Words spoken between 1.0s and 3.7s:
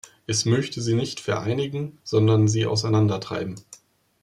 vereinigen, sondern sie auseinandertreiben.